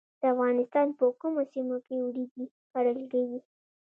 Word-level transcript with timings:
د 0.19 0.21
افغانستان 0.33 0.87
په 0.97 1.05
کومو 1.21 1.41
سیمو 1.51 1.77
کې 1.85 1.95
وریجې 2.05 2.45
کرل 2.71 2.99
کیږي؟ 3.11 3.39